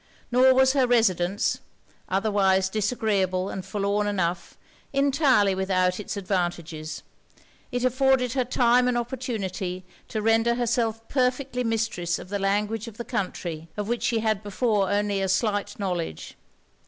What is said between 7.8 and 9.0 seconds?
afforded her time and